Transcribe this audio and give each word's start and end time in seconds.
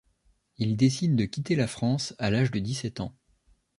Il 0.57 0.77
décide 0.77 1.15
de 1.15 1.25
quitter 1.25 1.55
la 1.55 1.67
France 1.67 2.15
à 2.17 2.31
l’âge 2.31 2.49
de 2.49 2.57
dix-sept 2.57 3.01
ans. 3.01 3.13